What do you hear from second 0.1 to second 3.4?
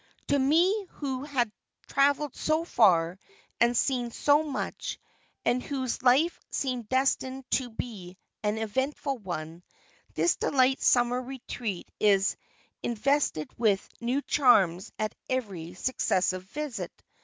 To me who have travelled so far